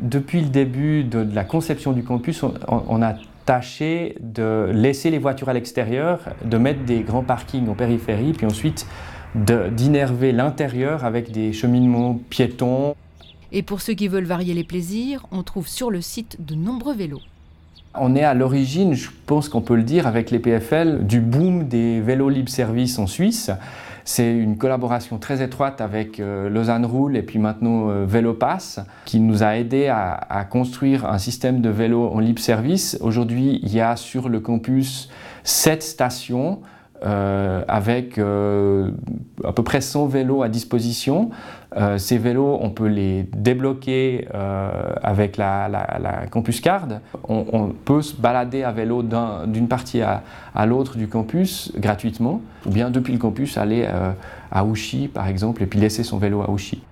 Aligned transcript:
Depuis 0.00 0.40
le 0.40 0.48
début 0.48 1.04
de, 1.04 1.26
la 1.32 1.44
conception 1.44 1.92
du 1.92 2.02
campus, 2.02 2.42
on, 2.68 3.02
a 3.02 3.14
tâché 3.44 4.16
de 4.20 4.70
laisser 4.72 5.10
les 5.10 5.18
voitures 5.18 5.48
à 5.48 5.52
l'extérieur, 5.52 6.20
de 6.44 6.56
mettre 6.56 6.84
des 6.84 7.00
grands 7.00 7.22
parkings 7.22 7.68
en 7.68 7.74
périphérie, 7.74 8.32
puis 8.32 8.46
ensuite 8.46 8.86
d'innerver 9.34 10.32
l'intérieur 10.32 11.04
avec 11.04 11.30
des 11.30 11.52
cheminements 11.52 12.18
piétons. 12.30 12.94
Et 13.52 13.62
pour 13.62 13.80
ceux 13.80 13.94
qui 13.94 14.08
veulent 14.08 14.24
varier 14.24 14.54
les 14.54 14.64
plaisirs, 14.64 15.26
on 15.32 15.42
trouve 15.42 15.68
sur 15.68 15.90
le 15.90 16.00
site 16.00 16.36
de 16.44 16.54
nombreux 16.54 16.94
vélos. 16.94 17.20
On 17.94 18.14
est 18.14 18.22
à 18.22 18.34
l'origine, 18.34 18.94
je 18.94 19.10
pense 19.26 19.48
qu'on 19.48 19.60
peut 19.60 19.74
le 19.74 19.82
dire, 19.82 20.06
avec 20.06 20.30
les 20.30 20.38
PFL, 20.38 21.06
du 21.06 21.20
boom 21.20 21.66
des 21.66 22.00
vélos 22.00 22.28
libre-service 22.28 22.98
en 22.98 23.08
Suisse. 23.08 23.50
C'est 24.12 24.36
une 24.36 24.58
collaboration 24.58 25.18
très 25.18 25.40
étroite 25.40 25.80
avec 25.80 26.18
euh, 26.18 26.48
Lausanne 26.48 26.84
Roule 26.84 27.16
et 27.16 27.22
puis 27.22 27.38
maintenant 27.38 27.90
euh, 27.90 28.04
Vélopass 28.04 28.80
qui 29.04 29.20
nous 29.20 29.44
a 29.44 29.56
aidé 29.56 29.86
à, 29.86 30.44
construire 30.50 31.06
un 31.06 31.18
système 31.18 31.60
de 31.60 31.70
vélos 31.70 32.08
en 32.08 32.18
libre 32.18 32.40
service. 32.40 32.98
Aujourd'hui, 33.02 33.60
il 33.62 33.72
y 33.72 33.80
a 33.80 33.94
sur 33.94 34.28
le 34.28 34.40
campus 34.40 35.10
sept 35.44 35.84
stations 35.84 36.60
euh, 37.02 37.62
avec 37.66 38.18
euh, 38.18 38.90
à 39.42 39.52
peu 39.52 39.62
près 39.62 39.80
100 39.80 40.06
vélos 40.06 40.42
à 40.42 40.50
disposition. 40.50 41.30
Euh, 41.76 41.96
ces 41.96 42.18
vélos, 42.18 42.58
on 42.60 42.68
peut 42.68 42.88
les 42.88 43.22
débloquer 43.34 44.28
avec 45.02 45.36
la, 45.36 46.26
campus 46.30 46.60
card. 46.60 46.88
On, 47.28 47.72
peut 47.84 48.02
se 48.02 48.14
balader 48.14 48.64
à 48.64 48.72
vélo 48.72 49.02
d'une 49.46 49.68
partie 49.68 50.02
à, 50.02 50.22
à 50.54 50.66
l'autre 50.66 50.98
du 50.98 51.08
campus 51.08 51.72
gratuitement, 51.76 52.42
ou 52.66 52.70
bien 52.70 52.90
depuis 52.90 53.12
le 53.12 53.18
campus 53.18 53.56
aller 53.56 53.88
à 54.50 54.64
Ouchy 54.64 55.08
par 55.08 55.28
exemple 55.28 55.62
et 55.62 55.66
puis 55.66 55.78
laisser 55.78 56.02
son 56.02 56.18
vélo 56.18 56.42
à 56.42 56.50
Ouchy. 56.50 56.82